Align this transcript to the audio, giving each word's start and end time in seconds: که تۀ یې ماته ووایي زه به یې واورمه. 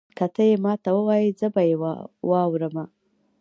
که 0.17 0.25
تۀ 0.35 0.43
یې 0.49 0.55
ماته 0.63 0.89
ووایي 0.95 1.29
زه 1.39 1.47
به 1.53 1.61
یې 1.69 1.75
واورمه. 2.29 2.85